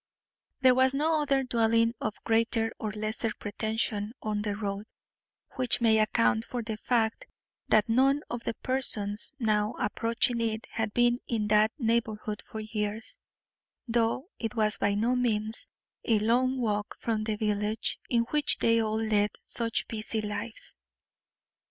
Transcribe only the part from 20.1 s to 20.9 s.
lives.